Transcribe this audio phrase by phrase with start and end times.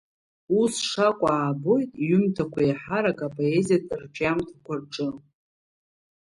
[0.59, 5.07] Ус шакәу аабоит иҩымҭақәа еиҳарак ипоезиатә рҿиамҭақәа рҿы.